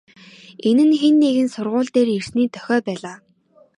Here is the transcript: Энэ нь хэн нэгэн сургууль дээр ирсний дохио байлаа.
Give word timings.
Энэ 0.69 0.83
нь 0.89 0.97
хэн 0.99 1.15
нэгэн 1.21 1.47
сургууль 1.53 1.91
дээр 1.93 2.09
ирсний 2.17 2.47
дохио 2.53 2.79
байлаа. 2.87 3.17